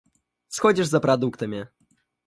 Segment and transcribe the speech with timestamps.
[0.47, 1.67] Сходишь за продуктами?